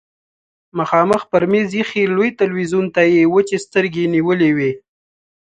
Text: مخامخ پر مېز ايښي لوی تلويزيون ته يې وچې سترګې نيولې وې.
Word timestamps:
مخامخ 0.79 1.21
پر 1.31 1.43
مېز 1.51 1.69
ايښي 1.77 2.03
لوی 2.15 2.29
تلويزيون 2.39 2.85
ته 2.95 3.01
يې 3.13 3.23
وچې 3.33 3.57
سترګې 3.65 4.03
نيولې 4.15 4.51
وې. 4.57 4.71